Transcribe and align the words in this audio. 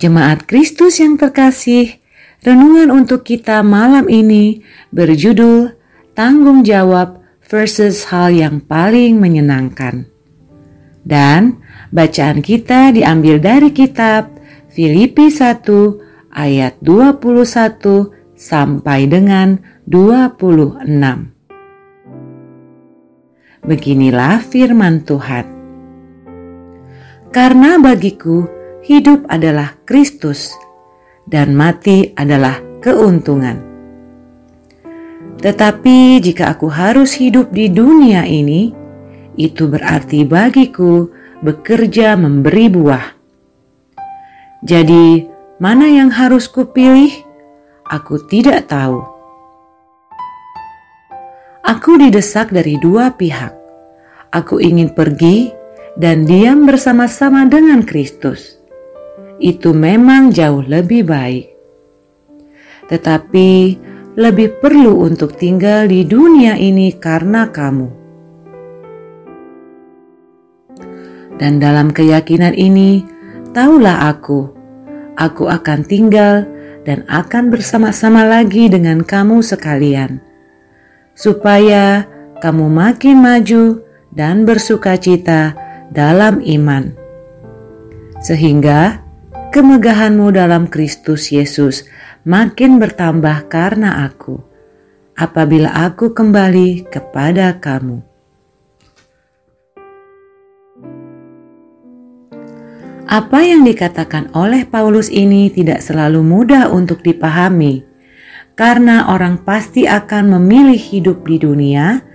Jemaat 0.00 0.48
Kristus 0.48 0.96
yang 0.96 1.20
terkasih, 1.20 2.00
renungan 2.40 2.88
untuk 2.88 3.20
kita 3.20 3.60
malam 3.60 4.08
ini 4.08 4.64
berjudul 4.96 5.76
Tanggung 6.16 6.64
Jawab 6.64 7.20
versus 7.44 8.08
Hal 8.08 8.32
yang 8.32 8.64
Paling 8.64 9.20
Menyenangkan. 9.20 10.08
Dan 11.04 11.60
bacaan 11.92 12.40
kita 12.40 12.96
diambil 12.96 13.44
dari 13.44 13.76
kitab 13.76 14.40
Filipi 14.72 15.28
1 15.28 15.68
ayat 16.32 16.80
21 16.80 18.40
sampai 18.40 19.04
dengan 19.04 19.60
26. 19.84 20.80
Beginilah 23.68 24.40
firman 24.48 25.04
Tuhan. 25.04 25.44
Karena 27.28 27.76
bagiku 27.76 28.59
hidup 28.84 29.28
adalah 29.28 29.76
Kristus 29.84 30.56
dan 31.28 31.52
mati 31.52 32.16
adalah 32.16 32.60
keuntungan. 32.80 33.60
Tetapi 35.40 36.20
jika 36.20 36.52
aku 36.52 36.68
harus 36.68 37.16
hidup 37.16 37.48
di 37.52 37.72
dunia 37.72 38.28
ini, 38.28 38.72
itu 39.40 39.68
berarti 39.68 40.24
bagiku 40.28 41.08
bekerja 41.40 42.12
memberi 42.16 42.68
buah. 42.68 43.06
Jadi, 44.60 45.24
mana 45.56 45.88
yang 45.88 46.12
harus 46.12 46.44
kupilih? 46.44 47.24
Aku 47.88 48.20
tidak 48.28 48.68
tahu. 48.68 49.00
Aku 51.64 51.96
didesak 51.96 52.52
dari 52.52 52.76
dua 52.76 53.16
pihak. 53.16 53.56
Aku 54.36 54.60
ingin 54.60 54.92
pergi 54.92 55.48
dan 55.96 56.28
diam 56.28 56.68
bersama-sama 56.68 57.48
dengan 57.48 57.80
Kristus 57.82 58.59
itu 59.40 59.72
memang 59.72 60.30
jauh 60.30 60.62
lebih 60.62 61.08
baik. 61.08 61.48
Tetapi 62.86 63.48
lebih 64.20 64.60
perlu 64.60 65.06
untuk 65.08 65.34
tinggal 65.40 65.88
di 65.88 66.04
dunia 66.04 66.60
ini 66.60 66.92
karena 66.94 67.48
kamu. 67.48 67.88
Dan 71.40 71.56
dalam 71.56 71.88
keyakinan 71.88 72.52
ini, 72.52 73.00
taulah 73.56 74.12
aku, 74.12 74.52
aku 75.16 75.48
akan 75.48 75.80
tinggal 75.88 76.44
dan 76.84 77.00
akan 77.08 77.48
bersama-sama 77.48 78.28
lagi 78.28 78.68
dengan 78.68 79.00
kamu 79.00 79.40
sekalian, 79.40 80.20
supaya 81.16 82.04
kamu 82.44 82.68
makin 82.68 83.24
maju 83.24 83.80
dan 84.12 84.44
bersuka 84.44 85.00
cita 85.00 85.56
dalam 85.96 86.44
iman, 86.44 86.92
sehingga 88.20 89.00
kemegahanmu 89.50 90.30
dalam 90.30 90.70
Kristus 90.70 91.34
Yesus 91.34 91.82
makin 92.22 92.78
bertambah 92.78 93.50
karena 93.50 94.06
aku, 94.06 94.38
apabila 95.18 95.74
aku 95.74 96.14
kembali 96.14 96.86
kepada 96.86 97.58
kamu. 97.58 98.06
Apa 103.10 103.42
yang 103.42 103.66
dikatakan 103.66 104.30
oleh 104.38 104.62
Paulus 104.70 105.10
ini 105.10 105.50
tidak 105.50 105.82
selalu 105.82 106.22
mudah 106.22 106.70
untuk 106.70 107.02
dipahami, 107.02 107.82
karena 108.54 109.10
orang 109.10 109.42
pasti 109.42 109.90
akan 109.90 110.38
memilih 110.38 110.78
hidup 110.78 111.26
di 111.26 111.42
dunia 111.42 112.06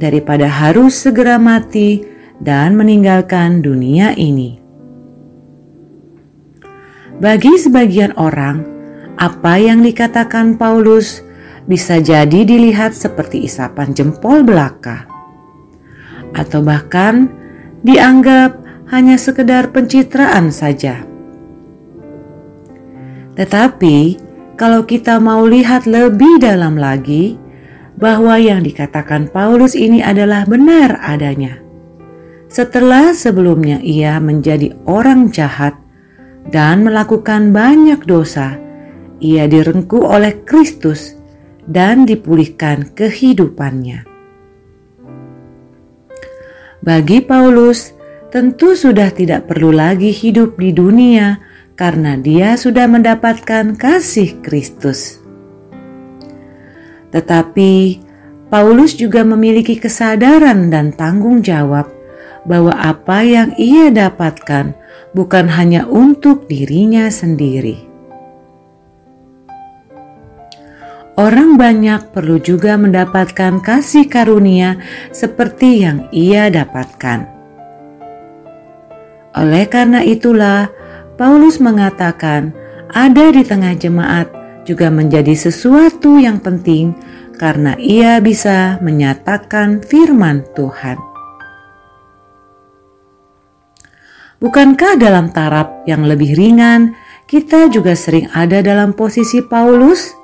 daripada 0.00 0.48
harus 0.48 0.96
segera 0.96 1.36
mati 1.36 2.00
dan 2.40 2.80
meninggalkan 2.80 3.60
dunia 3.60 4.16
ini. 4.16 4.57
Bagi 7.18 7.58
sebagian 7.58 8.14
orang, 8.14 8.62
apa 9.18 9.58
yang 9.58 9.82
dikatakan 9.82 10.54
Paulus 10.54 11.18
bisa 11.66 11.98
jadi 11.98 12.46
dilihat 12.46 12.94
seperti 12.94 13.42
isapan 13.42 13.90
jempol 13.90 14.46
belaka, 14.46 15.02
atau 16.30 16.62
bahkan 16.62 17.26
dianggap 17.82 18.62
hanya 18.94 19.18
sekedar 19.18 19.74
pencitraan 19.74 20.54
saja. 20.54 21.02
Tetapi, 23.34 24.14
kalau 24.54 24.86
kita 24.86 25.18
mau 25.18 25.42
lihat 25.42 25.90
lebih 25.90 26.38
dalam 26.38 26.78
lagi, 26.78 27.34
bahwa 27.98 28.38
yang 28.38 28.62
dikatakan 28.62 29.26
Paulus 29.26 29.74
ini 29.74 30.06
adalah 30.06 30.46
benar 30.46 31.02
adanya. 31.02 31.58
Setelah 32.46 33.10
sebelumnya 33.10 33.82
ia 33.82 34.22
menjadi 34.22 34.70
orang 34.86 35.34
jahat, 35.34 35.74
dan 36.48 36.84
melakukan 36.84 37.52
banyak 37.52 38.00
dosa, 38.08 38.56
ia 39.20 39.44
direngku 39.44 40.00
oleh 40.00 40.44
Kristus 40.48 41.18
dan 41.68 42.08
dipulihkan 42.08 42.96
kehidupannya. 42.96 44.08
Bagi 46.78 47.20
Paulus, 47.20 47.92
tentu 48.32 48.72
sudah 48.72 49.12
tidak 49.12 49.50
perlu 49.50 49.74
lagi 49.74 50.08
hidup 50.08 50.56
di 50.56 50.72
dunia 50.72 51.42
karena 51.76 52.16
dia 52.16 52.56
sudah 52.56 52.88
mendapatkan 52.88 53.76
kasih 53.76 54.40
Kristus. 54.40 55.20
Tetapi 57.12 57.72
Paulus 58.48 58.96
juga 58.96 59.20
memiliki 59.24 59.76
kesadaran 59.76 60.72
dan 60.72 60.96
tanggung 60.96 61.44
jawab 61.44 61.97
bahwa 62.48 62.72
apa 62.72 63.20
yang 63.22 63.52
ia 63.60 63.92
dapatkan 63.92 64.72
bukan 65.12 65.46
hanya 65.52 65.84
untuk 65.84 66.48
dirinya 66.48 67.12
sendiri. 67.12 67.84
Orang 71.18 71.58
banyak 71.58 72.14
perlu 72.14 72.38
juga 72.38 72.78
mendapatkan 72.78 73.58
kasih 73.58 74.06
karunia 74.06 74.78
seperti 75.10 75.82
yang 75.82 76.06
ia 76.14 76.46
dapatkan. 76.46 77.26
Oleh 79.34 79.66
karena 79.66 80.00
itulah, 80.06 80.70
Paulus 81.18 81.58
mengatakan, 81.58 82.54
ada 82.94 83.34
di 83.34 83.42
tengah 83.42 83.74
jemaat 83.74 84.30
juga 84.62 84.94
menjadi 84.94 85.34
sesuatu 85.34 86.22
yang 86.22 86.38
penting 86.38 86.94
karena 87.34 87.74
ia 87.82 88.22
bisa 88.22 88.78
menyatakan 88.78 89.82
firman 89.82 90.46
Tuhan. 90.54 91.07
Bukankah 94.38 94.94
dalam 95.02 95.34
taraf 95.34 95.82
yang 95.82 96.06
lebih 96.06 96.38
ringan, 96.38 96.94
kita 97.26 97.66
juga 97.74 97.98
sering 97.98 98.30
ada 98.30 98.62
dalam 98.62 98.94
posisi 98.94 99.42
Paulus? 99.42 100.14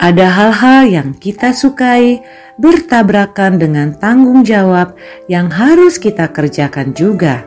Ada 0.00 0.24
hal-hal 0.24 0.82
yang 0.88 1.08
kita 1.12 1.52
sukai 1.52 2.24
bertabrakan 2.56 3.60
dengan 3.60 3.92
tanggung 3.92 4.40
jawab 4.40 4.96
yang 5.28 5.52
harus 5.52 6.00
kita 6.00 6.32
kerjakan 6.32 6.96
juga. 6.96 7.44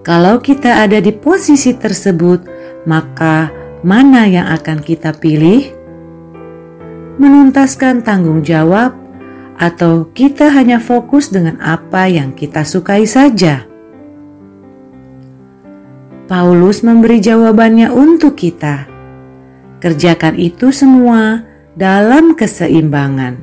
Kalau 0.00 0.40
kita 0.40 0.88
ada 0.88 0.96
di 1.04 1.12
posisi 1.12 1.76
tersebut, 1.76 2.48
maka 2.88 3.52
mana 3.84 4.24
yang 4.24 4.48
akan 4.56 4.80
kita 4.80 5.12
pilih? 5.12 5.68
Menuntaskan 7.20 8.00
tanggung 8.00 8.40
jawab 8.40 9.05
atau 9.56 10.08
kita 10.12 10.52
hanya 10.52 10.76
fokus 10.76 11.32
dengan 11.32 11.56
apa 11.64 12.08
yang 12.08 12.36
kita 12.36 12.64
sukai 12.64 13.08
saja? 13.08 13.64
Paulus 16.26 16.82
memberi 16.82 17.22
jawabannya 17.22 17.92
untuk 17.92 18.34
kita. 18.34 18.88
Kerjakan 19.78 20.34
itu 20.40 20.72
semua 20.72 21.44
dalam 21.76 22.32
keseimbangan, 22.32 23.36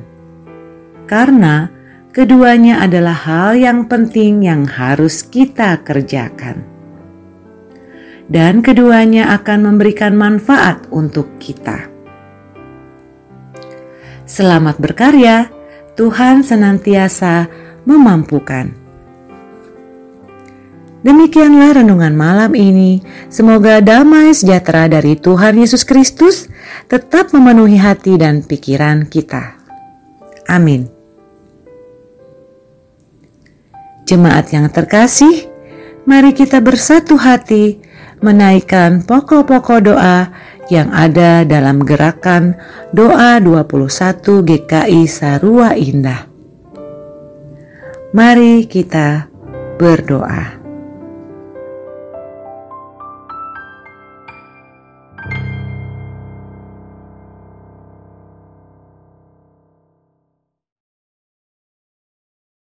karena 1.06 1.70
keduanya 2.10 2.82
adalah 2.82 3.14
hal 3.14 3.54
yang 3.54 3.86
penting 3.86 4.42
yang 4.42 4.66
harus 4.66 5.22
kita 5.22 5.80
kerjakan, 5.86 6.66
dan 8.26 8.60
keduanya 8.60 9.32
akan 9.38 9.70
memberikan 9.70 10.18
manfaat 10.18 10.84
untuk 10.90 11.30
kita. 11.38 11.88
Selamat 14.26 14.76
berkarya! 14.82 15.53
Tuhan 15.94 16.42
senantiasa 16.42 17.46
memampukan. 17.86 18.74
Demikianlah 21.06 21.78
renungan 21.78 22.16
malam 22.18 22.50
ini. 22.58 22.98
Semoga 23.30 23.78
damai 23.78 24.34
sejahtera 24.34 24.90
dari 24.90 25.14
Tuhan 25.14 25.54
Yesus 25.54 25.86
Kristus 25.86 26.50
tetap 26.90 27.30
memenuhi 27.30 27.78
hati 27.78 28.18
dan 28.18 28.42
pikiran 28.42 29.06
kita. 29.06 29.54
Amin. 30.50 30.90
Jemaat 34.08 34.50
yang 34.50 34.66
terkasih, 34.74 35.46
mari 36.08 36.34
kita 36.34 36.58
bersatu 36.58 37.20
hati 37.20 37.78
menaikkan 38.24 39.04
pokok-pokok 39.04 39.94
doa 39.94 40.32
yang 40.72 40.88
ada 40.94 41.44
dalam 41.44 41.84
gerakan 41.84 42.56
doa 42.94 43.36
21 43.42 44.20
GKI 44.44 45.02
Sarua 45.04 45.76
Indah. 45.76 46.26
Mari 48.14 48.70
kita 48.70 49.26
berdoa. 49.76 50.63